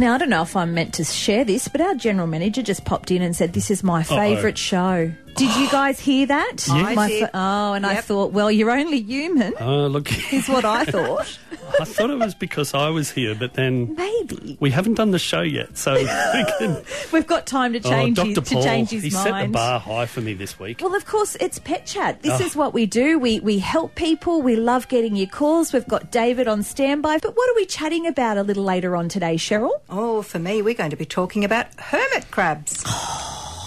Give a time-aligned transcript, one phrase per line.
[0.00, 2.86] Now, I don't know if I'm meant to share this, but our general manager just
[2.86, 5.12] popped in and said, This is my favourite show.
[5.36, 6.66] Did you guys hear that?
[6.70, 7.30] I My did.
[7.32, 11.38] oh, and I thought, Well, you're only human, Oh, look, is what I thought.
[11.80, 14.56] I thought it was because I was here, but then Maybe.
[14.60, 16.04] we haven't done the show yet, so we
[16.58, 16.82] can.
[17.12, 18.54] We've got time to oh, change, oh, his, Dr.
[18.56, 19.22] to change his he mind.
[19.24, 20.80] set the bar high for me this week.
[20.82, 22.22] Well, of course, it's Pet Chat.
[22.22, 22.44] This Oh.
[22.44, 23.18] is what we do.
[23.18, 24.42] We we help people.
[24.42, 25.72] We love getting your calls.
[25.72, 27.18] We've got David on standby.
[27.18, 29.80] But what are we chatting about a little later on today, Cheryl?
[29.88, 32.84] Oh, for me, we're going to be talking about hermit crabs.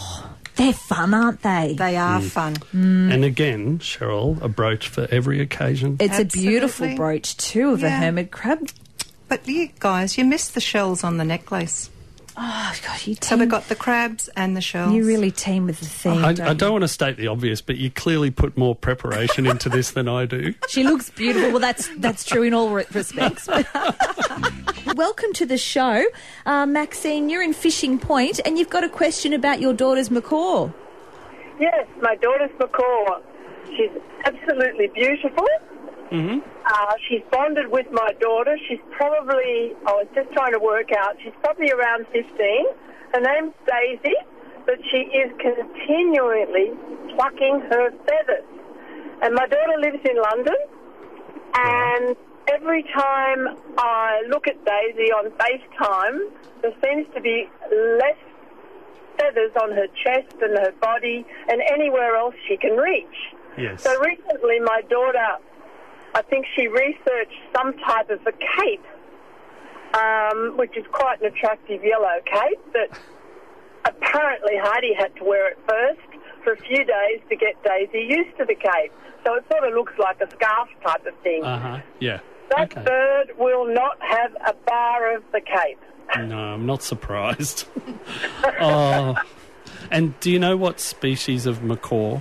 [0.55, 1.75] They're fun, aren't they?
[1.77, 2.23] They are Mm.
[2.29, 2.55] fun.
[2.73, 5.97] And again, Cheryl, a brooch for every occasion.
[5.99, 8.69] It's a beautiful brooch too of a hermit crab.
[9.29, 11.89] But you guys, you missed the shells on the necklace.
[12.35, 13.21] Oh God, you team.
[13.21, 14.91] So we've got the crabs and the shells.
[14.91, 16.25] you really team with the theme.
[16.25, 16.57] I, don't I you?
[16.57, 20.07] don't want to state the obvious, but you clearly put more preparation into this than
[20.07, 20.53] I do.
[20.69, 21.51] She looks beautiful.
[21.51, 23.47] Well, that's that's true in all re- respects.
[24.95, 26.05] Welcome to the show,
[26.45, 27.27] uh, Maxine.
[27.27, 30.69] You're in Fishing Point, and you've got a question about your daughter's macaw.
[31.59, 33.19] Yes, my daughter's macaw.
[33.75, 33.89] She's
[34.23, 35.47] absolutely beautiful.
[36.11, 36.39] Mm-hmm.
[36.67, 38.55] Uh, she's bonded with my daughter.
[38.69, 42.29] She's probably, I was just trying to work out, she's probably around 15.
[43.13, 44.15] Her name's Daisy,
[44.67, 46.69] but she is continually
[47.15, 48.45] plucking her feathers.
[49.23, 50.57] And my daughter lives in London,
[51.55, 52.15] and
[52.47, 58.17] every time I look at Daisy on FaceTime, there seems to be less
[59.17, 63.15] feathers on her chest and her body and anywhere else she can reach.
[63.57, 63.83] Yes.
[63.83, 65.37] So recently, my daughter,
[66.15, 68.85] I think she researched some type of a cape,
[69.93, 72.97] um, which is quite an attractive yellow cape, but
[73.85, 78.37] apparently Heidi had to wear it first for a few days to get Daisy used
[78.37, 78.91] to the cape.
[79.25, 81.43] So it sort of looks like a scarf type of thing.
[81.43, 81.81] Uh huh.
[81.99, 82.19] Yeah.
[82.55, 82.83] That okay.
[82.83, 85.79] bird will not have a bar of the cape.
[86.17, 87.65] No, I'm not surprised.
[88.59, 89.15] oh,
[89.89, 92.19] and do you know what species of macaw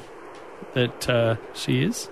[0.74, 2.08] that uh, she is?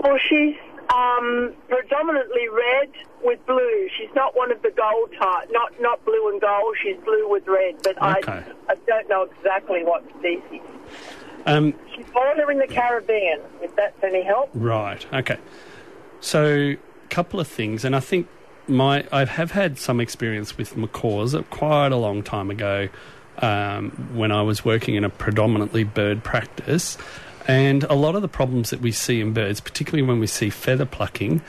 [0.00, 0.56] Well, she's
[0.92, 2.90] um, predominantly red
[3.22, 3.88] with blue.
[3.96, 6.76] She's not one of the gold type, not not blue and gold.
[6.82, 8.42] She's blue with red, but Okay.
[8.68, 10.60] I I don't know exactly what species.
[11.46, 13.40] Um, She's born her in the Caribbean.
[13.62, 14.50] If that's any help.
[14.54, 15.04] Right.
[15.12, 15.38] Okay.
[16.20, 16.74] So,
[17.14, 18.26] couple of things, and I think
[18.66, 22.88] my I have had some experience with macaws quite a long time ago
[23.38, 26.98] um, when I was working in a predominantly bird practice,
[27.46, 30.50] and a lot of the problems that we see in birds, particularly when we see
[30.50, 31.40] feather plucking.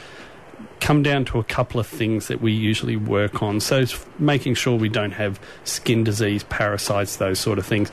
[0.81, 3.59] Come down to a couple of things that we usually work on.
[3.59, 3.85] So,
[4.19, 7.91] making sure we don't have skin disease, parasites, those sort of things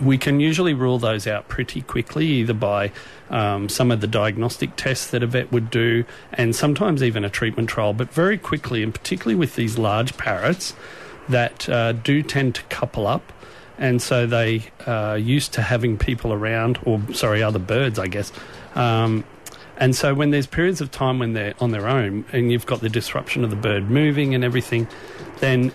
[0.00, 2.92] we can usually rule those out pretty quickly, either by
[3.28, 7.30] um, some of the diagnostic tests that a vet would do, and sometimes even a
[7.30, 7.92] treatment trial.
[7.92, 10.74] But very quickly, and particularly with these large parrots
[11.28, 13.32] that uh, do tend to couple up,
[13.78, 18.32] and so they are used to having people around, or sorry, other birds, I guess.
[18.74, 19.24] Um,
[19.76, 22.80] and so when there's periods of time when they're on their own, and you've got
[22.80, 24.86] the disruption of the bird moving and everything,
[25.38, 25.72] then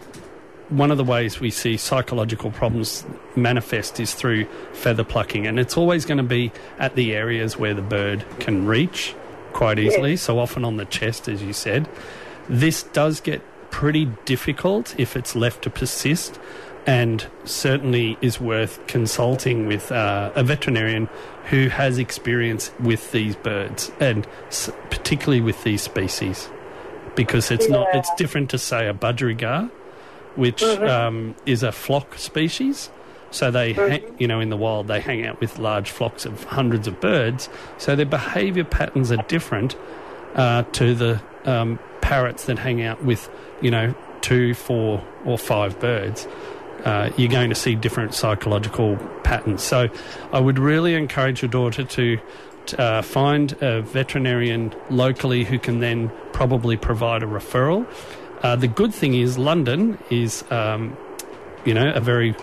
[0.70, 3.06] one of the ways we see psychological problems
[3.36, 7.74] manifest is through feather plucking, and it's always going to be at the areas where
[7.74, 9.16] the bird can reach
[9.54, 11.88] quite easily, so often on the chest, as you said.
[12.50, 16.40] This does get pretty difficult if it's left to persist,
[16.88, 21.10] and certainly is worth consulting with uh, a veterinarian
[21.50, 26.50] who has experience with these birds, and s- particularly with these species,
[27.16, 29.70] because it's not it's different to say a budgerigar
[30.36, 32.90] which um, is a flock species.
[33.32, 36.44] So they, ha- you know, in the wild, they hang out with large flocks of
[36.46, 37.50] hundreds of birds.
[37.78, 39.76] So their behaviour patterns are different
[40.36, 43.30] uh, to the um, parrots that hang out with,
[43.62, 46.28] you know, two, four, or five birds.
[46.84, 49.64] Uh, you're going to see different psychological patterns.
[49.64, 49.90] So
[50.32, 52.20] I would really encourage your daughter to
[52.78, 57.88] uh, find a veterinarian locally who can then probably provide a referral.
[58.46, 60.96] Uh, the good thing is London is, um,
[61.66, 62.36] you know, a very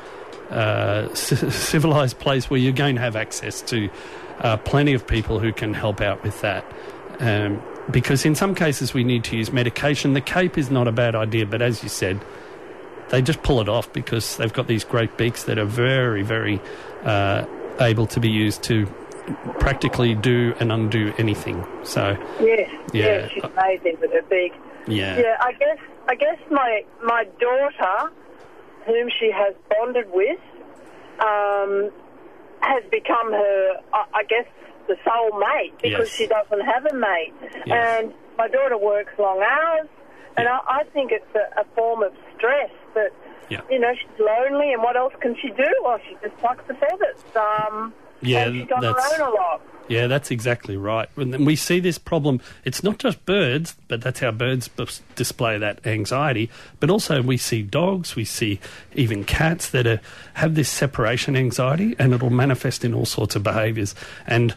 [0.51, 3.89] uh, c- civilized place where you're going to have access to
[4.41, 6.65] uh, plenty of people who can help out with that.
[7.21, 10.13] Um, because in some cases we need to use medication.
[10.15, 12.21] The cape is not a bad idea, but as you said,
[13.11, 16.61] they just pull it off because they've got these great beaks that are very, very
[17.05, 17.45] uh,
[17.79, 18.87] able to be used to
[19.61, 21.65] practically do and undo anything.
[21.85, 23.05] So, Yes, Yeah.
[23.05, 24.53] yes, she's amazing with her beak.
[24.89, 25.19] yeah.
[25.21, 25.79] Yeah, I guess
[26.09, 28.13] I guess my my daughter,
[28.87, 30.39] whom she has bonded with,
[31.21, 31.91] um,
[32.61, 34.47] has become her, I, I guess,
[34.89, 36.17] the sole mate because Yes.
[36.17, 37.33] she doesn't have a mate.
[37.67, 38.01] Yes.
[38.03, 39.89] And my daughter works long hours.
[40.37, 43.11] And I, I think it's a, a form of stress that,
[43.51, 43.61] Yeah.
[43.71, 45.69] you know, she's lonely and what else can she do?
[45.85, 47.23] Well, she just plucks the feathers.
[47.37, 49.61] Um, Yeah, and she's on her that's- own a lot.
[49.89, 51.09] Yeah, that's exactly right.
[51.17, 52.41] And we see this problem.
[52.65, 54.87] It's not just birds, but that's how birds b-
[55.17, 56.49] display that anxiety.
[56.81, 58.61] But also, we see dogs, we see
[58.95, 60.01] even cats that are,
[60.35, 63.95] have this separation anxiety, and it'll manifest in all sorts of behaviours.
[64.27, 64.55] And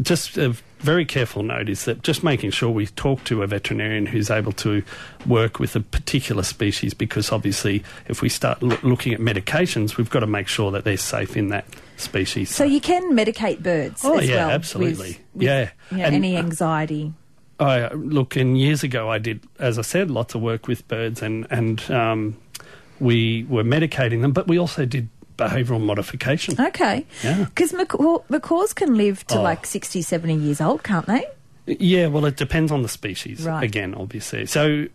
[0.00, 4.06] just a very careful note is that just making sure we talk to a veterinarian
[4.06, 4.82] who's able to
[5.26, 10.10] work with a particular species, because obviously, if we start loo- looking at medications, we've
[10.10, 11.66] got to make sure that they're safe in that
[11.96, 12.50] species.
[12.50, 14.50] So you can medicate birds Oh, as yeah, well.
[14.50, 15.08] absolutely.
[15.08, 15.70] with- with, Yeah.
[15.90, 17.12] you know, And, any anxiety.
[17.58, 21.20] I look, and years ago I did, as I said, lots of work with birds,
[21.20, 22.36] and and um,
[22.98, 25.08] we were medicating them, but we also did
[25.40, 26.54] behavioural modification.
[26.60, 27.06] Okay.
[27.24, 27.44] Yeah.
[27.44, 29.42] Because macaw- macaws can live to Oh.
[29.42, 31.24] like 60, 70 years old, can't they?
[31.66, 33.42] Yeah, well, it depends on the species.
[33.44, 33.62] Right.
[33.64, 34.86] Again, obviously, so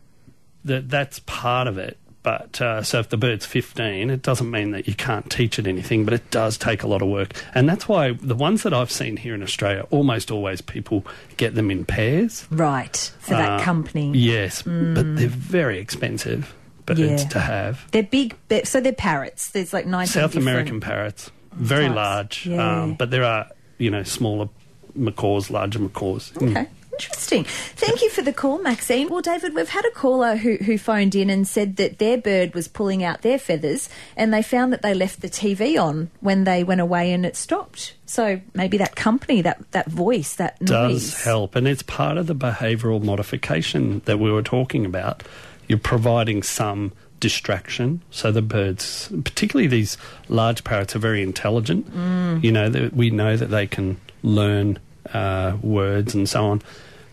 [0.65, 1.97] that that's part of it.
[2.23, 5.67] But uh, so if the bird's 15, it doesn't mean that you can't teach it
[5.67, 7.33] anything, but it does take a lot of work.
[7.53, 11.05] And that's why the ones that I've seen here in Australia, almost always people
[11.37, 12.47] get them in pairs.
[12.49, 12.97] Right.
[13.19, 14.11] For that Uh, company.
[14.17, 16.51] Yes, but they're very expensive
[16.85, 17.29] birds Yeah.
[17.29, 17.85] to have.
[17.91, 19.49] They're big, so they're parrots.
[19.51, 21.95] There's like 19 South American parrots, very types.
[21.95, 22.81] large, Yeah.
[22.83, 23.47] um, but there are
[23.77, 24.49] you know smaller
[24.95, 26.31] macaws, larger macaws.
[26.35, 26.51] Mm.
[26.51, 26.67] Okay.
[26.93, 27.43] Interesting.
[27.43, 29.09] Thank you for the call, Maxine.
[29.09, 32.53] Well, David, we've had a caller who, who phoned in and said that their bird
[32.53, 36.45] was pulling out their feathers and they found that they left the TV on when
[36.45, 37.95] they went away and it stopped.
[38.05, 40.69] So maybe that company, that, that voice, that noise.
[41.11, 45.21] does help, and it's part of the behavioural modification that we were talking about.
[45.67, 49.97] You're providing some distraction, so the birds, particularly these
[50.29, 51.91] large parrots, are very intelligent.
[51.91, 52.43] Mm.
[52.43, 54.79] You know, that we know that they can learn
[55.13, 56.61] uh, words and so on.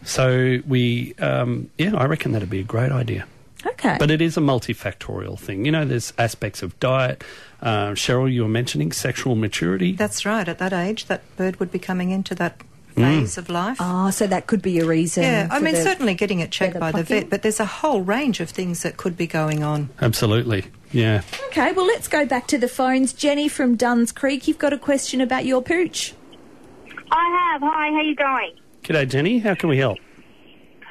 [0.04, 3.26] So we, um, yeah, I reckon that'd be a great idea.
[3.64, 3.96] Okay.
[3.98, 5.64] But it is a multifactorial thing.
[5.64, 7.22] You know, there's aspects of diet.
[7.60, 9.92] Uh, Cheryl, you were mentioning sexual maturity.
[9.92, 10.48] That's right.
[10.48, 12.60] At that age, that bird would be coming into that
[12.94, 13.20] Mm.
[13.20, 13.76] phase of life.
[13.80, 15.22] Ah, so that could be a reason.
[15.22, 18.02] yeah, I mean, certainly getting it checked feather by the vet, but there's a whole
[18.02, 19.88] range of things that could be going on.
[20.00, 20.64] Absolutely.
[20.92, 21.22] Yeah.
[21.46, 23.12] Okay, well, let's go back to the phones.
[23.12, 26.14] Jenny from Duns Creek, you've got a question about your pooch.
[27.10, 27.62] I have.
[27.62, 28.56] Hi, how you going?
[28.82, 29.38] G'day, Jenny.
[29.38, 29.98] How can we help?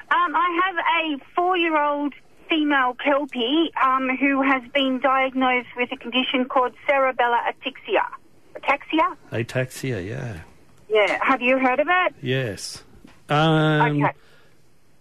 [0.09, 2.13] Um, I have a four-year-old
[2.49, 8.05] female kelpie um, who has been diagnosed with a condition called cerebellar ataxia.
[8.55, 9.15] Ataxia?
[9.31, 10.39] Ataxia, yeah.
[10.91, 11.17] Yeah.
[11.23, 12.13] Have you heard of it?
[12.21, 12.83] Yes.
[13.29, 14.13] Um, okay.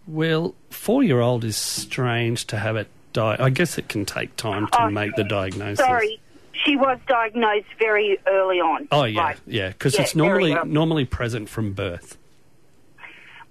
[0.07, 3.37] Well, four year old is strange to have it die.
[3.39, 5.85] I guess it can take time to Oh, make the diagnosis.
[5.85, 6.21] Sorry,
[6.65, 8.89] she was diagnosed very early on.
[8.93, 9.37] Oh, yeah, Right.
[9.47, 12.17] yeah, because Yeah, it's normally normally present from birth.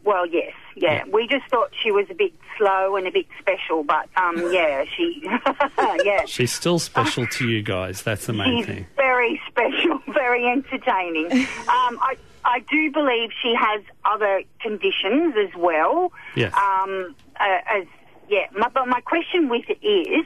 [0.04, 0.94] Well, yes, yeah.
[0.94, 1.04] Yeah.
[1.12, 4.86] We just thought she was a bit slow and a bit special, but um, yeah,
[4.96, 5.22] she,
[6.06, 6.26] yeah.
[6.26, 8.02] She's still special to you guys.
[8.02, 8.88] That's the main She's thing.
[8.96, 11.32] very special, very entertaining.
[11.32, 12.16] um, I,
[12.46, 16.12] I do believe she has other conditions as well.
[16.36, 16.54] Yes.
[16.54, 17.86] Um, uh, as
[18.30, 20.26] yeah, my, but my question with it is,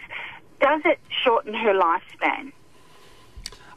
[0.62, 2.52] does it shorten her lifespan?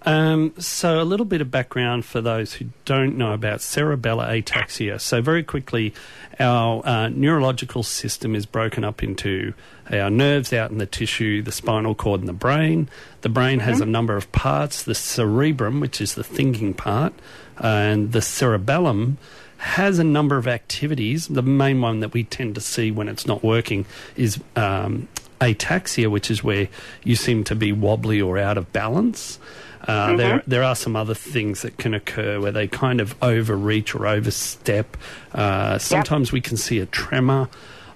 [0.06, 5.00] Um, so, a little bit of background for those who don't know about cerebellar ataxia.
[5.00, 5.94] So, very quickly,
[6.38, 9.52] our uh, neurological system is broken up into
[9.90, 12.88] our nerves out in the tissue, the spinal cord, and the brain.
[13.22, 17.12] The brain has a number of parts the cerebrum, which is the thinking part,
[17.58, 19.18] and the cerebellum
[19.58, 21.26] has a number of activities.
[21.26, 25.08] The main one that we tend to see when it's not working is um,
[25.40, 26.68] ataxia, which is where
[27.02, 29.40] you seem to be wobbly or out of balance.
[29.86, 33.94] Uh, There, there are some other things that can occur where they kind of overreach
[33.94, 34.96] or overstep.
[35.32, 37.48] Uh, sometimes we can see a tremor.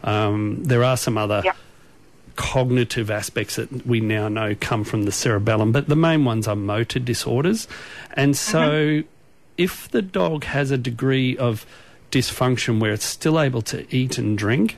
[0.05, 1.57] Um, there are some other Yep.
[2.37, 6.57] cognitive aspects that we now know come from the cerebellum, but the main ones are
[6.57, 7.67] motor disorders.
[8.15, 9.03] And so,
[9.59, 11.67] if the dog has a degree of
[12.11, 14.77] dysfunction where it's still able to eat and drink,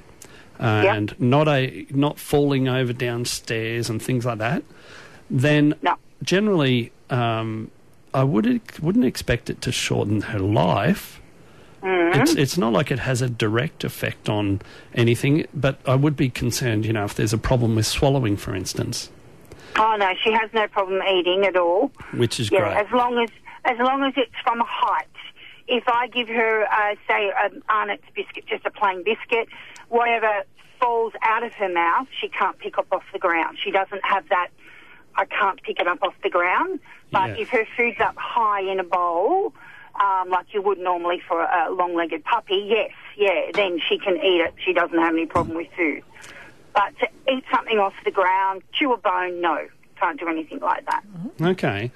[0.58, 4.62] and not a not falling over downstairs and things like that,
[5.30, 5.96] then No.
[6.22, 7.70] generally um,
[8.14, 8.46] I would
[8.80, 11.18] wouldn't expect it to shorten her life.
[11.84, 14.60] It's it's not like it has a direct effect on
[14.94, 18.54] anything, but I would be concerned, you know, if there's a problem with swallowing, for
[18.54, 19.10] instance,
[19.76, 21.90] Oh no, she has no problem eating at all.
[22.12, 22.76] which is Yeah, great.
[22.86, 23.30] as long as
[23.64, 25.06] as long as it's from a height.
[25.68, 29.48] If I give her, uh, say, an Arnott's biscuit, just a plain biscuit,
[29.88, 30.42] whatever
[30.80, 33.56] falls out of her mouth, she can't pick up off the ground.
[33.64, 34.48] She doesn't have that.
[35.16, 36.80] I can't pick it up off the ground.
[37.10, 37.42] But Yeah.
[37.42, 39.52] if her food's up high in a bowl,
[40.00, 44.40] um, like you would normally for a long-legged puppy, yes, yeah, then she can eat
[44.40, 44.54] it.
[44.64, 46.02] She doesn't have any problem with food.
[46.74, 49.66] But to eat something off the ground, chew a bone, no,
[50.00, 51.02] can't do anything like that.
[51.40, 51.90] Okay.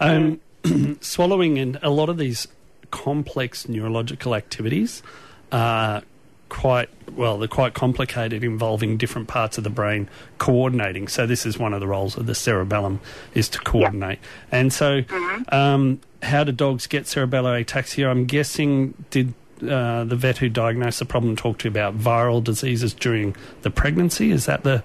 [0.00, 0.40] Um,
[1.00, 2.46] swallowing and a lot of these
[2.90, 5.02] complex neurological activities
[5.50, 6.02] are
[6.48, 11.08] quite well they're quite complicated involving different parts of the brain coordinating.
[11.08, 13.00] So this is one of the roles of the cerebellum
[13.34, 14.18] is to coordinate.
[14.50, 15.02] And so
[15.50, 18.08] um, how do dogs get cerebellar ataxia?
[18.08, 22.42] I'm guessing did uh, the vet who diagnosed the problem talk to you about viral
[22.42, 24.30] diseases during the pregnancy?
[24.30, 24.82] Is that the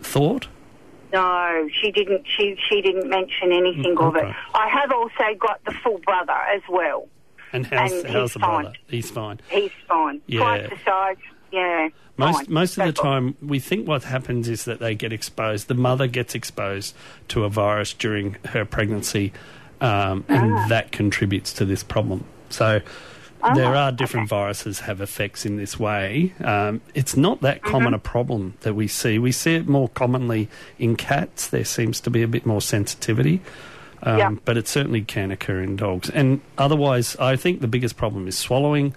[0.00, 0.46] thought?
[1.12, 2.24] No, she didn't.
[2.26, 4.24] She she didn't mention anything of it.
[4.54, 7.06] I have also got the full brother as well.
[7.52, 8.74] And how's, And how's the brother fine.
[8.86, 10.20] he's fine He's fine.
[10.26, 10.40] Yeah.
[10.40, 11.16] Twice the size.
[11.52, 11.88] Yeah.
[12.16, 12.46] Most fine.
[12.54, 15.68] most of the So time, we think what happens is that they get exposed.
[15.68, 16.94] The mother gets exposed
[17.28, 19.32] to a virus during her pregnancy,
[19.80, 20.66] um, and Ah.
[20.68, 22.24] that contributes to this problem.
[22.50, 22.80] So.
[23.56, 26.32] there are different viruses have effects in this way.
[26.44, 27.70] Um, it's not that Mm-hmm.
[27.72, 29.18] common a problem that we see.
[29.18, 31.48] We see it more commonly in cats.
[31.48, 33.40] There seems to be a bit more sensitivity,
[34.02, 34.30] um, Yeah.
[34.44, 36.10] but it certainly can occur in dogs.
[36.10, 38.94] And otherwise, I think the biggest problem is swallowing.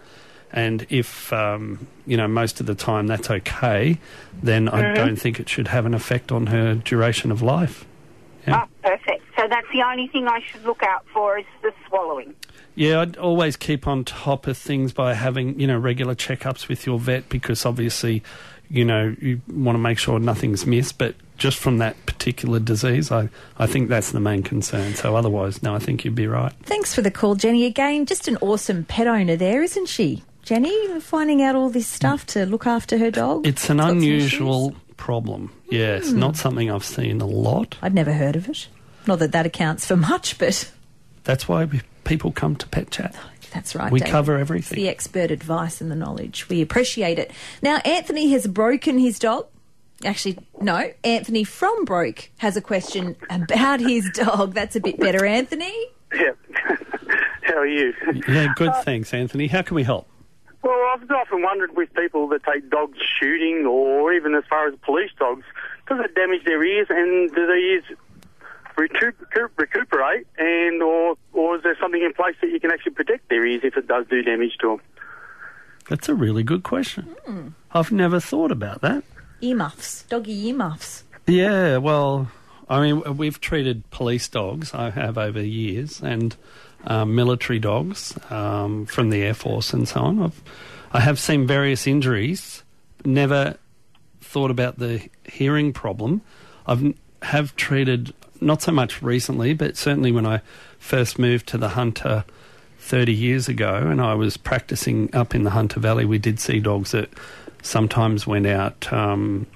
[0.51, 3.97] And if um, you know most of the time that's okay,
[4.41, 4.93] then I Mm-hmm.
[4.95, 7.85] don't think it should have an effect on her duration of life.
[8.47, 8.63] Yeah.
[8.63, 9.23] Oh, perfect.
[9.37, 12.35] So that's the only thing I should look out for is the swallowing.
[12.75, 16.85] Yeah, I'd always keep on top of things by having, you know, regular checkups with
[16.85, 18.21] your vet because obviously,
[18.69, 20.97] you know, you want to make sure nothing's missed.
[20.97, 24.95] But just from that particular disease, I, I think that's the main concern.
[24.95, 26.53] So otherwise, no, I think you'd be right.
[26.63, 27.65] Thanks for the call, Jenny.
[27.65, 30.23] Again, just an awesome pet owner there, isn't she?
[30.43, 33.47] Jenny, finding out all this stuff to look after her dog.
[33.47, 35.51] It's an unusual problem.
[35.69, 36.19] Yes, hmm.
[36.19, 37.77] not something I've seen a lot.
[37.81, 38.67] I'd never heard of it.
[39.07, 40.71] Not that that accounts for much, but
[41.23, 43.15] That's why we, people come to Pet Chat.
[43.51, 43.91] that's right.
[43.91, 44.11] We David.
[44.11, 44.75] cover It's everything.
[44.77, 46.47] the expert advice and the knowledge.
[46.49, 47.31] We appreciate it.
[47.61, 49.47] Now, Anthony has broken his dog.
[50.03, 50.91] Actually, no.
[51.03, 54.53] Anthony from Broke has a question about his dog.
[54.53, 55.73] That's a bit better, Anthony.
[56.13, 56.31] Yeah.
[57.43, 57.93] How are you?
[58.27, 58.73] Yeah, good.
[58.83, 59.47] Thanks, Anthony.
[59.47, 60.07] How can we help?
[60.63, 64.73] Well, I've often wondered with people that take dogs shooting or even as far as
[64.81, 65.43] police dogs,
[65.87, 67.83] does it damage their ears and do the ears
[68.75, 72.93] recoup, recoup, recuperate and or or is there something in place that you can actually
[72.93, 74.81] protect their ears if it does do damage to them?
[75.87, 77.15] That's a really good question.
[77.25, 77.49] Hmm.
[77.71, 79.03] I've never thought about that.
[79.45, 81.03] Earmuffs, doggy earmuffs.
[81.27, 82.29] Yeah, well,
[82.69, 86.35] I mean, we've treated police dogs, I have over the years, and
[86.85, 90.21] um, military dogs um, from the Air Force and so on.
[90.21, 90.43] I've,
[90.91, 92.63] I have seen various injuries,
[93.03, 93.57] never
[94.21, 96.21] thought about the hearing problem.
[96.67, 100.41] I've have treated, not so much recently, but certainly when I
[100.77, 102.23] first moved to the Hunter
[102.79, 106.59] 30 years ago and I was practicing up in the Hunter Valley, we did see
[106.59, 107.09] dogs that
[107.65, 109.47] sometimes went out um,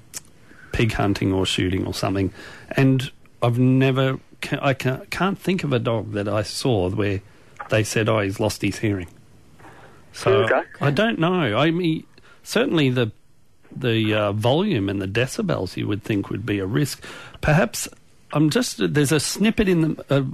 [0.72, 2.32] pig hunting or shooting or something.
[2.72, 3.10] And
[3.42, 4.18] I've never,
[4.60, 7.20] I can't think of a dog that I saw where
[7.70, 9.08] they said, oh, he's lost his hearing.
[10.12, 10.62] So Okay.
[10.80, 11.56] I don't know.
[11.56, 12.04] I mean,
[12.42, 13.12] certainly the
[13.74, 17.04] the uh, volume and the decibels you would think would be a risk.
[17.40, 17.88] Perhaps
[18.32, 20.24] I'm just there's a snippet in the uh,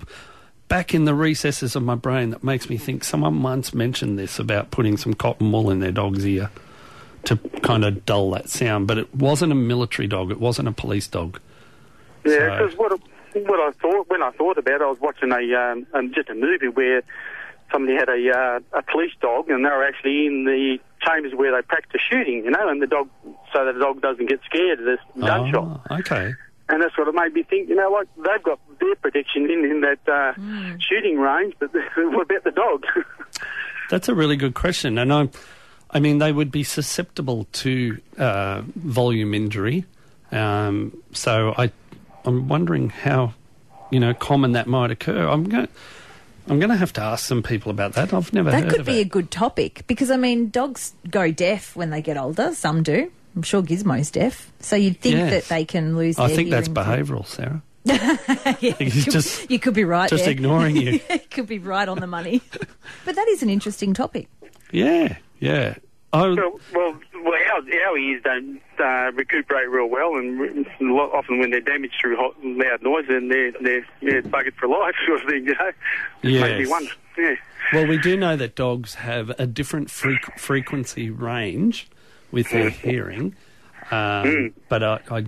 [0.68, 4.38] back in the recesses of my brain that makes me think someone once mentioned this
[4.38, 6.50] about putting some cotton wool in their dog's ear
[7.26, 10.30] to kind of dull that sound, but it wasn't a military dog.
[10.30, 11.38] It wasn't a police dog.
[12.25, 13.00] Yeah, So- because what
[13.47, 16.30] what I thought when I thought about it, I was watching a um, um, just
[16.30, 17.02] a movie where
[17.71, 18.30] somebody had a
[18.73, 22.45] uh, a police dog, and they were actually in the chambers where they practice shooting,
[22.45, 23.09] you know, and the dog
[23.52, 25.80] so that the dog doesn't get scared of this gunshot.
[25.90, 26.33] Oh, okay.
[26.68, 27.68] And that's what it made me think.
[27.68, 28.09] You know what?
[28.16, 30.33] They've got their protection in in that uh,
[30.80, 32.85] shooting range, but what about the dog?
[33.90, 35.28] That's a really good question, and I,
[35.97, 39.87] I mean, they would be susceptible to uh, volume injury.
[40.31, 41.73] Um, so I,
[42.26, 43.33] I'm wondering how,
[43.91, 45.26] you know, common that might occur.
[45.26, 45.69] I'm going,
[46.49, 48.12] I'm going to have to ask some people about that.
[48.12, 51.88] I've never That could be a good topic because, I mean, dogs go deaf when
[51.88, 52.53] they get older.
[52.55, 53.11] Some do.
[53.35, 54.53] I'm sure Gizmo's deaf.
[54.61, 55.31] So you'd think Yes.
[55.31, 57.62] that they can lose I think that's behavioural, Sarah.
[57.85, 58.19] yeah,
[58.61, 60.33] you, just- could, you could be right just there.
[60.33, 61.00] ignoring you.
[61.31, 62.43] could be right on the money.
[63.07, 64.29] but that is an interesting topic.
[64.71, 65.76] Yeah, yeah.
[66.16, 71.38] I, well, well, well our, our ears don't uh, recuperate real well, and re- often
[71.38, 75.23] when they're damaged through hot, loud noise, then they're they're yeah, buggered for life, sort
[75.23, 75.46] of thing.
[75.46, 75.70] You know,
[76.23, 76.68] Just makes me Yes.
[76.70, 76.90] wonder.
[77.18, 77.35] Yeah.
[77.73, 81.88] Well, we do know that dogs have a different freq- frequency range
[82.30, 83.35] with their hearing,
[83.90, 85.25] um, but I, I,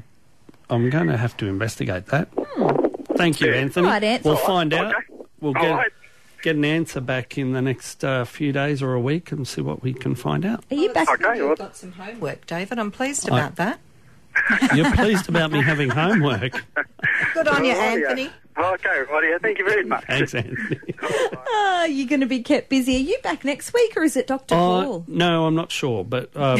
[0.71, 2.29] I'm going to have to investigate that.
[3.17, 3.87] Thank you, Anthony.
[3.87, 4.35] All right, Anthony.
[4.35, 4.95] We'll find out.
[4.95, 5.25] Okay.
[5.41, 5.93] We'll All get right.
[6.43, 9.61] Get an answer back in the next uh, few days or a week and see
[9.61, 10.65] what we can find out.
[10.71, 11.09] Are you back?
[11.11, 11.25] Okay.
[11.25, 12.79] Well, You've got some homework, David.
[12.79, 13.81] I'm pleased I- about that.
[14.75, 16.53] You're pleased about me having homework.
[17.35, 17.83] Good on you, Oh, yeah.
[18.09, 18.31] Anthony.
[18.57, 19.41] Okay, rightio.
[19.43, 20.05] Thank you very much.
[20.07, 20.79] Thanks, Anthony.
[21.51, 22.97] Ah, you're going to be kept busy.
[22.97, 24.55] Are you back next week, or is it Dr.
[24.55, 25.05] Uh, Paul?
[25.09, 26.59] no, I'm not sure, but um,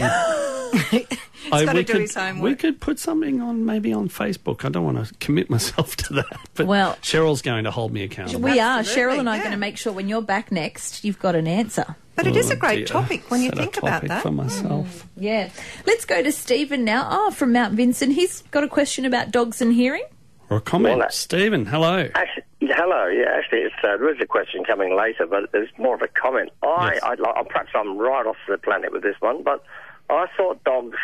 [1.53, 2.43] I, we do could his homework.
[2.43, 4.65] we could put something on maybe on Facebook.
[4.65, 8.03] I don't want to commit myself to that, but Well- Cheryl's going to hold me
[8.03, 8.41] accountable.
[8.41, 8.81] We are.
[8.81, 9.43] Absolutely, Cheryl and I are yeah.
[9.45, 11.97] going to make sure when you're back next, you've got an answer.
[12.17, 12.87] But it is Oh, a great dear.
[12.87, 14.23] topic when you Set a think about that.
[14.23, 15.07] for myself.
[15.17, 15.51] Yeah.
[15.87, 17.07] Let's go to Stephen now.
[17.09, 18.13] Oh, from Mount Vincent.
[18.15, 20.03] He's got a question about dogs and hearing.
[20.51, 20.99] Or a comment.
[20.99, 22.09] Well, Stephen, hello.
[22.17, 23.07] Actually, hello.
[23.07, 26.09] Yeah, actually, it's, uh, there is a question coming later, but it's more of a
[26.09, 26.51] comment.
[26.65, 27.03] I, Yes.
[27.05, 29.63] I, I, perhaps I'm right off the planet with this one, but
[30.11, 30.97] I thought dogs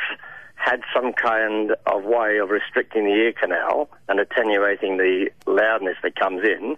[0.54, 6.16] had some kind of way of restricting the ear canal and attenuating the loudness that
[6.16, 6.76] comes in.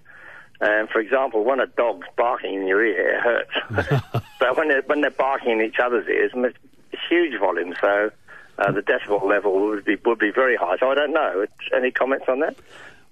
[0.61, 4.02] And for example, when a dog's barking in your ear, it hurts.
[4.40, 7.75] but when they're, when they're barking in each other's ears, it's huge volume.
[7.80, 8.11] So
[8.59, 10.78] uh, the decibel level would be would be very high.
[10.78, 11.47] So I don't know.
[11.76, 12.56] Any comments on that?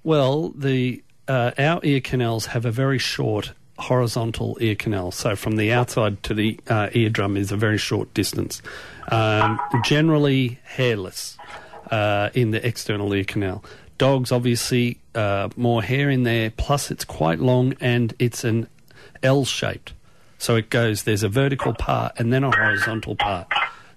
[0.03, 5.11] Well, the uh, our ear canals have a very short horizontal ear canal.
[5.11, 8.63] So from the outside to the uh, eardrum is a very short distance.
[9.11, 11.37] Um, generally hairless
[11.91, 13.65] uh, in the external ear canal.
[13.99, 16.51] Dogs, obviously, uh, more hair in there.
[16.51, 18.69] Plus, it's quite long and it's an
[19.23, 19.93] L shaped.
[20.39, 21.05] So it goes.
[21.05, 23.47] There's a vertical part and then a horizontal part.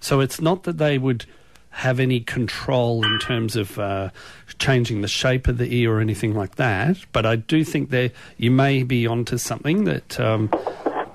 [0.00, 1.26] So it's not that they would
[1.70, 4.10] have any control in terms of uh,
[4.58, 6.96] changing the shape of the ear or anything like that.
[7.12, 10.50] But I do think there you may be onto something that um,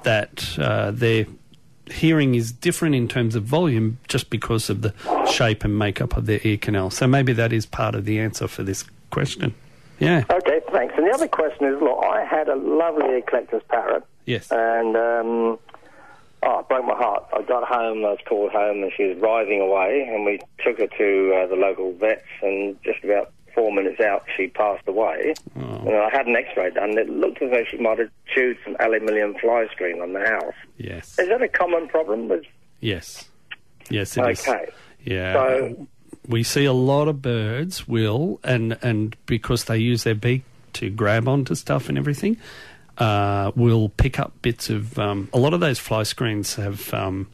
[0.04, 1.26] that uh, their
[1.94, 4.94] hearing is different in terms of volume just because of the
[5.32, 6.90] shape and makeup of their ear canal.
[6.90, 9.54] So maybe that is part of the answer for this question.
[10.00, 10.24] Yeah.
[10.30, 10.94] Okay, thanks.
[10.98, 14.52] And the other question is, look, I had a lovely eclectus parrot, Yes.
[14.52, 15.60] and um,
[16.44, 17.26] oh, it broke my heart.
[17.32, 20.80] I got home, I was called home, and she was writhing away, and we took
[20.80, 25.34] her to uh, the local vets, and just about four minutes out, she passed away.
[25.56, 26.92] And I had an X-ray done.
[26.92, 30.20] and It looked as though she might have chewed some aluminium fly screen on the
[30.22, 30.54] house.
[30.78, 31.18] Yes.
[31.20, 32.28] Is that a common problem?
[32.30, 32.44] With
[32.80, 33.30] Yes.
[33.90, 34.48] Yes, it is.
[34.48, 34.70] okay,
[35.04, 35.34] Yeah.
[35.34, 35.88] So-
[36.28, 40.90] we see a lot of birds will and and because they use their beak to
[40.90, 42.38] grab onto stuff and everything,
[42.98, 47.28] uh, will pick up bits of um, a lot of those fly screens have um,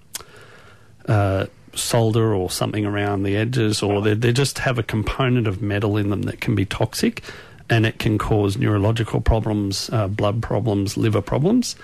[1.07, 1.45] uh,
[1.79, 5.97] solder or something around the edges, or they, they just have a component of metal
[5.97, 7.23] in them that can be toxic,
[7.69, 11.75] and it can cause neurological problems, uh, blood problems, liver problems,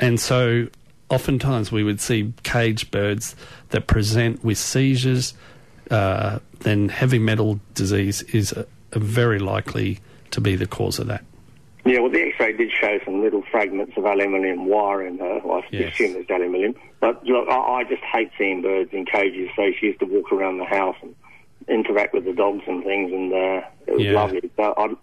[0.00, 0.68] and so
[1.08, 3.36] oftentimes we would see caged birds
[3.70, 5.34] that present with seizures.
[5.90, 11.24] Uh, then heavy metal disease is uh very likely to be the cause of that.
[11.86, 15.40] Yeah, well, the X-ray did show some little fragments of aluminium wire in her.
[15.44, 15.94] Well, I Yes.
[15.94, 16.74] assume it's aluminium.
[17.00, 19.48] But look, I, I just hate seeing birds in cages.
[19.56, 21.14] So she used to walk around the house and
[21.68, 24.12] interact with the dogs and things, and uh, it was Yeah.
[24.12, 24.50] lovely.
[24.56, 24.96] So I'm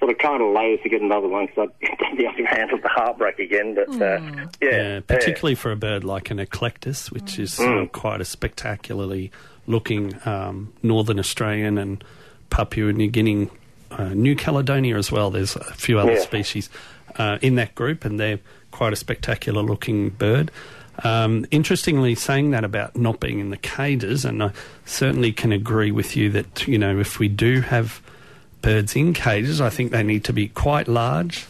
[0.00, 2.44] sort of kind of loath to get another one because I don't think I can
[2.46, 3.74] handle the heartbreak again.
[3.74, 4.20] But uh,
[4.62, 9.30] yeah, Yeah, particularly for a bird like an eclectus, which is uh, quite a spectacularly
[9.66, 12.02] looking um, northern Australian and
[12.50, 13.50] Papua New Guinea,
[13.90, 15.30] uh, New Caledonia as well.
[15.30, 16.20] There's a few other Yeah.
[16.20, 16.70] species
[17.16, 18.38] uh, in that group, and they're
[18.70, 20.50] quite a spectacular looking bird.
[21.04, 24.50] Um, interestingly, saying that about not being in the cages, and I
[24.84, 28.00] certainly can agree with you that you know if we do have
[28.62, 31.46] birds in cages, I think they need to be quite large,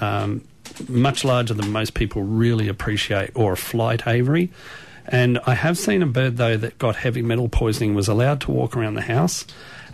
[0.00, 0.42] um,
[0.88, 4.50] much larger than most people really appreciate, or a flight aviary.
[5.06, 8.52] And I have seen a bird though that got heavy metal poisoning was allowed to
[8.52, 9.44] walk around the house,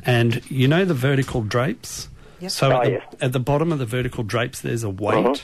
[0.07, 2.09] and you know the vertical drapes.
[2.41, 2.51] Yep.
[2.51, 3.15] So Oh, at, the, yes.
[3.21, 5.17] at the bottom of the vertical drapes, there's a weight.
[5.27, 5.35] Uh-huh.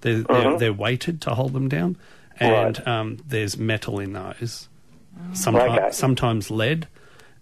[0.00, 1.96] They're, they're, they're weighted to hold them down,
[2.40, 2.88] and Right.
[2.88, 4.68] um, there's metal in those.
[5.32, 5.90] Sometimes, Okay.
[5.92, 6.88] sometimes lead,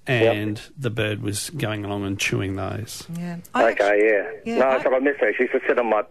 [0.06, 3.06] and the bird was going along and chewing those.
[3.16, 3.36] Yeah.
[3.54, 4.30] I Okay, actu- yeah.
[4.54, 5.32] yeah, no, I- so I missed her.
[5.34, 6.02] She used to sit on my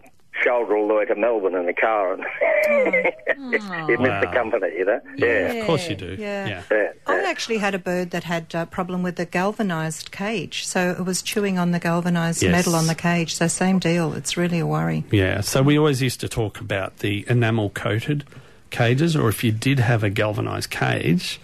[0.42, 2.22] shoulder all the way to Melbourne in the car, and
[3.88, 5.00] you miss the company, you know.
[5.16, 6.16] Yeah, Of course you do.
[6.18, 6.48] Yeah.
[6.48, 6.62] yeah.
[6.70, 6.92] yeah.
[7.06, 11.04] I actually had a bird that had a problem with the galvanised cage, so it
[11.04, 12.52] was chewing on the galvanised Yes.
[12.52, 13.34] metal on the cage.
[13.34, 14.12] So same deal.
[14.14, 15.04] It's really a worry.
[15.10, 18.24] Yeah, so we always used to talk about the enamel coated
[18.70, 21.40] cages, or if you did have a galvanised cage,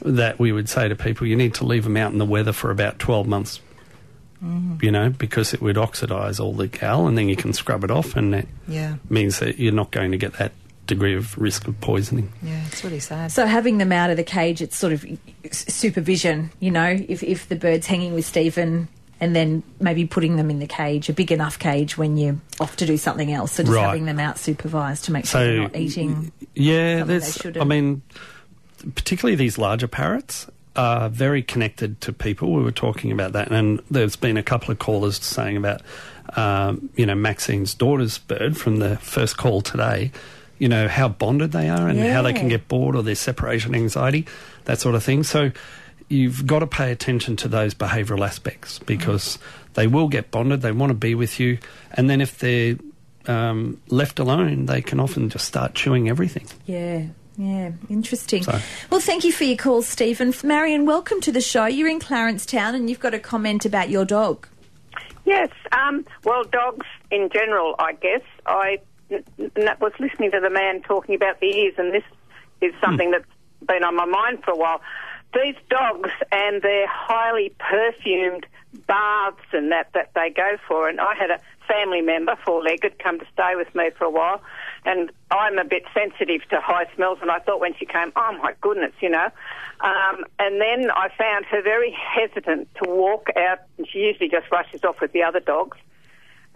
[0.00, 2.52] that we would say to people, you need to leave them out in the weather
[2.52, 3.60] for about 12 months,
[4.80, 7.90] you know, because it would oxidise all the gal and then you can scrub it
[7.90, 10.52] off, and that Yeah, means that you're not going to get that
[10.86, 12.30] degree of risk of poisoning.
[12.42, 13.32] yeah, it's really sad.
[13.32, 15.06] So having them out of the cage, it's sort of
[15.50, 18.88] supervision, you know, if, if the bird's hanging with Stephen
[19.20, 22.76] and then maybe putting them in the cage, a big enough cage when you're off
[22.76, 23.52] to do something else.
[23.52, 23.86] So just Right.
[23.86, 26.32] having them out supervised to make sure they're not eating.
[26.54, 27.34] Yeah, something there's.
[27.36, 28.02] they I mean,
[28.94, 30.46] particularly these larger parrots.
[30.76, 32.52] Are very connected to people.
[32.52, 35.82] We were talking about that, and there's been a couple of callers saying about,
[36.36, 40.10] um, you know, Maxine's daughter's bird from the first call today.
[40.58, 43.74] You know how bonded they are, and how they can get bored or their separation
[43.74, 44.26] anxiety,
[44.64, 45.22] that sort of thing.
[45.24, 45.50] So
[46.08, 49.38] you've got to pay attention to those behavioural aspects because
[49.74, 50.62] they will get bonded.
[50.62, 51.58] They want to be with you,
[51.92, 52.76] and then if they're
[53.26, 56.46] um, left alone, they can often just start chewing everything.
[56.66, 57.06] Yeah.
[57.36, 58.44] Yeah, interesting.
[58.44, 58.58] So-
[58.90, 60.32] Well, thank you for your call, Stephen.
[60.44, 61.66] Marion, welcome to the show.
[61.66, 64.46] You're in Clarence Town and you've got a comment about your dog.
[65.24, 68.20] Yes, um, well, dogs in general, I guess.
[68.46, 68.78] I
[69.10, 69.24] n-
[69.56, 72.04] n- was listening to the man talking about the ears, and this
[72.60, 73.24] is something that's
[73.66, 74.80] been on my mind for a while.
[75.34, 78.46] These dogs and their highly perfumed
[78.86, 83.18] baths and that that they go for, and I had a family member, four-legged, come
[83.18, 84.42] to stay with me for a while,
[84.84, 88.38] and I'm a bit sensitive to high smells, and I thought when she came, oh
[88.42, 89.28] my goodness, you know.
[89.80, 94.50] Um, and then I found her very hesitant to walk out, and she usually just
[94.50, 95.78] rushes off with the other dogs.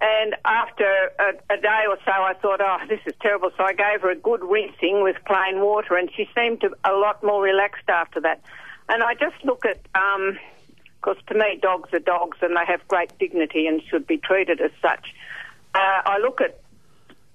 [0.01, 3.51] And after a, a day or so, I thought, oh, this is terrible.
[3.57, 6.93] So I gave her a good rinsing with plain water, and she seemed to, a
[6.93, 8.41] lot more relaxed after that.
[8.89, 9.83] And I just look at,
[11.01, 14.61] because to me, dogs are dogs, and they have great dignity and should be treated
[14.61, 15.15] as such.
[15.75, 16.61] Uh, I look at,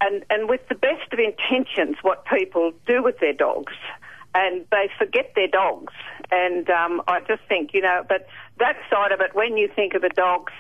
[0.04, 3.74] and, and with the best of intentions, what people do with their dogs,
[4.36, 5.94] and they forget their dogs.
[6.32, 8.28] And um, I just think, you know, but
[8.60, 10.54] that side of it, when you think of a dog's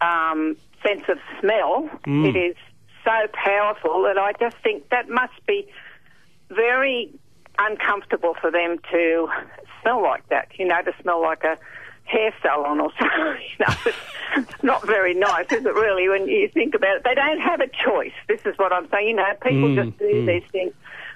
[0.00, 1.90] um, sense of smell,
[2.26, 2.56] it is
[3.04, 5.68] so powerful that I just think that must be
[6.48, 7.10] very
[7.58, 9.28] uncomfortable for them to
[9.82, 10.48] smell like that.
[10.58, 11.58] You know, to smell like a
[12.10, 13.42] hair salon or something.
[13.58, 13.74] You know,
[14.36, 15.74] it's not very nice, is it?
[15.74, 18.12] Really, when you think about it, they don't have a choice.
[18.28, 19.08] This is what I'm saying.
[19.08, 20.72] You know, people just do these things.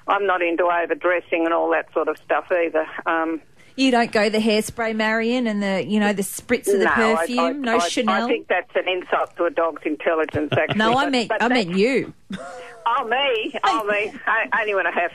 [0.06, 2.86] I'm not into overdressing and all that sort of stuff either.
[3.06, 3.40] Um,
[3.76, 7.16] You don't go the hairspray, Marion, and the you know the spritz of the no,
[7.16, 7.38] perfume.
[7.40, 8.24] I, no I, Chanel.
[8.24, 10.52] I think that's an insult to a dog's intelligence.
[10.52, 12.12] Actually, no, I But- meant but I that's- meant you.
[12.86, 14.12] Oh me, oh me.
[14.26, 15.12] I, only when I have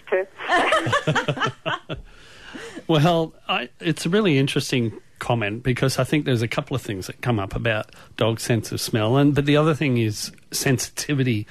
[1.86, 1.98] to.
[2.88, 7.22] Well, I, it's really interesting comment because I think there's a couple of things that
[7.22, 11.46] come up about dog sense of smell, and but the other thing is sensitivity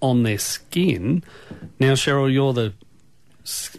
[0.00, 1.24] on their skin.
[1.80, 2.74] Now, Cheryl, you're the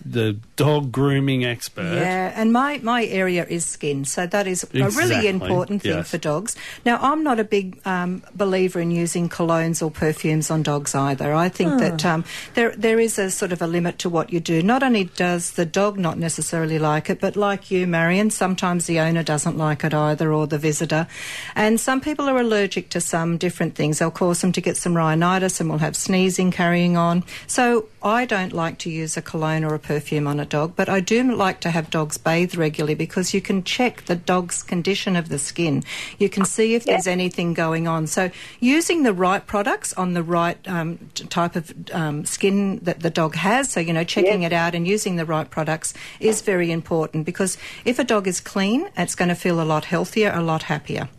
[0.06, 1.96] the dog grooming expert.
[1.96, 6.10] Yeah, and my, my area is skin, so that is a really important thing yes.
[6.10, 6.56] for dogs.
[6.86, 11.34] Now, I'm not a big um, believer in using colognes or perfumes on dogs either.
[11.34, 14.40] I think that um, there there is a sort of a limit to what you
[14.40, 14.62] do.
[14.62, 19.00] Not only does the dog not necessarily like it, but like you, Marion, sometimes the
[19.00, 21.08] owner doesn't like it either, or the visitor.
[21.56, 24.00] And some people are allergic to some different things.
[24.00, 27.24] They'll cause them to get some rhinitis and will have sneezing carrying on.
[27.48, 30.88] So I don't like to use a cologne or a perfume on a dog, but
[30.88, 35.16] I do like to have dogs bathe regularly because you can check the dog's condition
[35.16, 35.84] of the skin.
[36.20, 38.08] You can see if there's anything going on.
[38.08, 38.30] So
[38.60, 43.36] using the right products on the right um, type of um, skin that the dog
[43.36, 47.26] has, so you know checking it out and using the right products is very important
[47.26, 50.64] because if a dog is clean, it's going to feel a lot healthier, a lot
[50.64, 51.10] happier.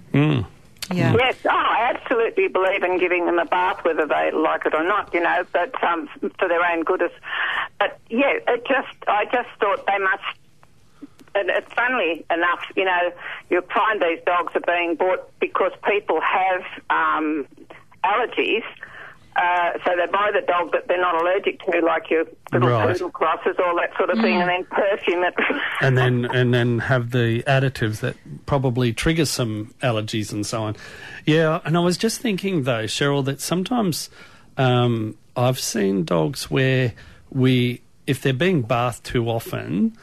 [0.90, 1.14] Yeah.
[1.18, 4.84] Yes, oh, I absolutely believe in giving them a bath, whether they like it or
[4.84, 7.02] not, you know, but um, for their own good.
[7.78, 10.22] But yeah, it just, I just thought they must.
[11.34, 13.12] And it's funnily enough, you know,
[13.50, 17.46] you find these dogs are being bought because people have um,
[18.02, 18.64] allergies.
[19.38, 22.88] Uh, so they buy the dog that they're not allergic to, like your little Right.
[22.92, 25.34] poodle crosses, all that sort of thing, and then perfume it.
[25.80, 30.74] and then and then have the additives that probably trigger some allergies and so on.
[31.24, 34.10] Yeah, and I was just thinking though, Cheryl, that sometimes
[34.56, 36.94] um, I've seen dogs where
[37.30, 39.96] we, if they're being bathed too often,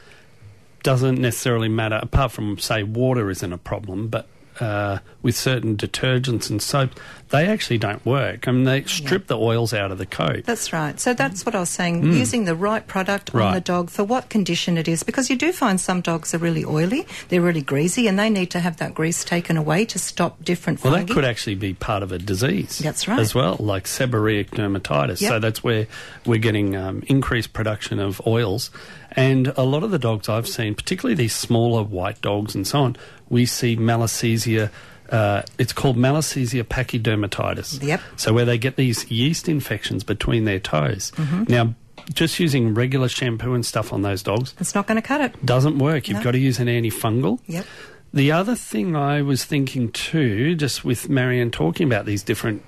[0.84, 2.00] doesn't necessarily matter.
[2.02, 4.28] Apart from say water isn't a problem, but
[4.62, 6.96] uh, with certain detergents and soaps,
[7.30, 8.48] they actually don't work.
[8.48, 10.44] I mean, they strip the oils out of the coat.
[10.46, 11.00] That's right.
[11.00, 12.04] So that's what I was saying.
[12.14, 13.54] Using the right product on Mm.
[13.56, 16.64] The dog for what condition it is, because you do find some dogs are really
[16.64, 20.44] oily, they're really greasy, and they need to have that grease taken away to stop
[20.44, 21.06] different Well, fungi.
[21.08, 22.78] that could actually be part of a disease.
[22.80, 23.20] That's right.
[23.20, 25.22] As well, like seborrheic dermatitis.
[25.22, 25.30] Yep.
[25.30, 25.88] So that's where
[26.26, 28.70] we're getting um, increased production of oils.
[29.12, 32.80] And a lot of the dogs I've seen, particularly these smaller white dogs and so
[32.82, 32.98] on,
[33.30, 34.70] we see malassezia.
[35.10, 37.82] Uh, it's called malassezia pachydermatis.
[37.84, 38.02] Yep.
[38.18, 41.12] So where they get these yeast infections between their toes.
[41.16, 41.44] Mm-hmm.
[41.48, 41.76] Now,
[42.14, 45.46] just using regular shampoo and stuff on those dogs it's not going to cut it.
[45.46, 46.08] doesn't work.
[46.08, 46.24] You've No.
[46.24, 47.40] got to use an antifungal.
[47.48, 47.66] Yep.
[48.14, 52.64] The other thing I was thinking too, just with Marianne talking about these different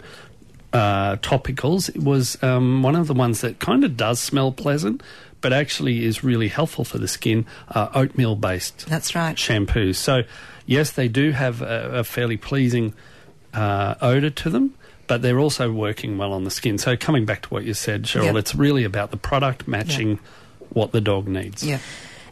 [0.74, 5.02] uh, topicals was um, one of the ones that kind of does smell pleasant,
[5.40, 7.46] but actually is really helpful for the skin.
[7.70, 9.36] Uh, oatmeal based That's right.
[9.38, 9.96] shampoos.
[9.96, 10.24] So,
[10.68, 12.94] yes, they do have a, a fairly pleasing
[13.56, 14.76] uh, odour to them,
[15.08, 16.78] but they're also working well on the skin.
[16.78, 18.36] So, coming back to what you said, Cheryl, Yep.
[18.36, 20.20] it's really about the product matching
[20.70, 21.64] what the dog needs.
[21.64, 21.80] Yeah.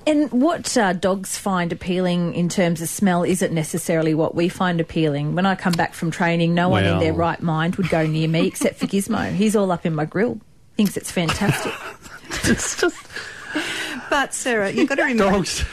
[0.08, 4.80] And what uh, dogs find appealing in terms of smell isn't necessarily what we find
[4.80, 5.34] appealing.
[5.34, 8.28] When I come back from training, no one in their right mind would go near
[8.28, 9.32] me except for Gizmo.
[9.34, 10.39] He's all up in my grill.
[10.78, 11.74] Thinks it's fantastic.
[12.48, 13.08] It's just
[14.10, 15.32] But Sarah, you've got to remember.
[15.32, 15.63] dogs.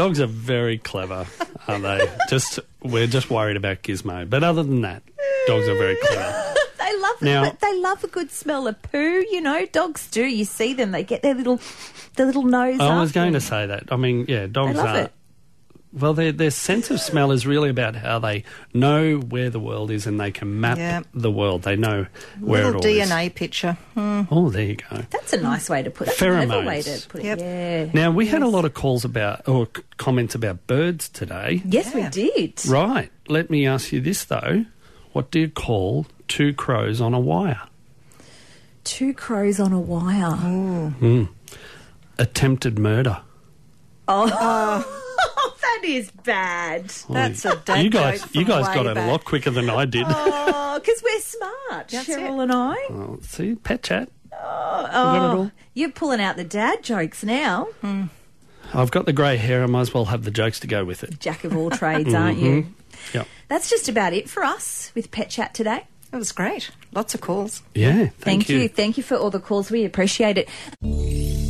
[0.00, 1.26] Dogs are very clever,
[1.68, 2.10] aren't they?
[2.30, 5.02] just we're just worried about Gizmo, but other than that,
[5.46, 6.54] dogs are very clever.
[6.78, 8.98] they love Now- They love a good smell of poo.
[9.30, 10.24] You know, dogs do.
[10.24, 11.60] You see them; they get their little,
[12.16, 12.80] their little nose.
[12.80, 13.92] I was going to say that.
[13.92, 14.98] I mean, yeah, dogs are.
[15.00, 15.12] it.
[15.92, 19.90] Well, their their sense of smell is really about how they know where the world
[19.90, 21.02] is and they can map Yeah.
[21.12, 21.62] the world.
[21.62, 22.06] They know
[22.38, 23.10] where Little it all is.
[23.10, 23.76] DNA picture.
[23.94, 24.22] Hmm.
[24.30, 25.02] Oh, there you go.
[25.10, 26.10] That's a nice way to put it.
[26.16, 27.24] That's a clever way to put it.
[27.24, 27.38] Yep.
[27.40, 27.86] Yeah.
[27.92, 31.60] Now we had a lot of calls about or comments about birds today.
[31.64, 32.64] yes, we did.
[32.68, 33.10] Right.
[33.26, 34.64] Let me ask you this though:
[35.12, 37.62] What do you call two crows on a wire?
[38.84, 40.30] Two crows on a wire.
[40.36, 41.24] Hmm.
[42.16, 43.22] Attempted murder.
[44.06, 45.09] Oh,
[45.80, 46.88] that is bad.
[47.08, 49.70] That's a dad you guys, joke you guys way got it a lot quicker than
[49.70, 50.06] I did.
[50.08, 52.42] Oh, because we're smart, That's Cheryl it.
[52.44, 52.76] and I.
[52.90, 54.08] Oh, see, pet chat.
[54.32, 55.50] Oh, got it oh, all.
[55.74, 57.68] you're pulling out the dad jokes now.
[57.80, 58.04] Hmm.
[58.72, 59.62] I've got the grey hair.
[59.62, 61.18] I might as well have the jokes to go with it.
[61.18, 62.62] Jack of all trades, aren't you?
[62.62, 63.16] Mm-hmm.
[63.18, 63.28] Yep.
[63.48, 65.86] That's just about it for us with Pet Chat today.
[66.12, 66.70] It was great.
[66.92, 67.62] Lots of calls.
[67.74, 67.92] Yeah.
[67.92, 68.68] Thank, Thank, you.
[68.68, 69.70] Thank you for all the calls.
[69.70, 71.49] We appreciate it.